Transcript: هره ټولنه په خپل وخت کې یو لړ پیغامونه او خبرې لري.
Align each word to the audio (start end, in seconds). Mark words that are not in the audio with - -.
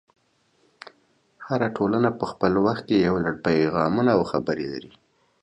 هره 1.45 1.67
ټولنه 1.77 2.09
په 2.19 2.25
خپل 2.31 2.53
وخت 2.65 2.83
کې 2.87 3.05
یو 3.07 3.15
لړ 3.23 3.33
پیغامونه 3.45 4.11
او 4.17 4.21
خبرې 4.31 4.65
لري. 4.73 4.91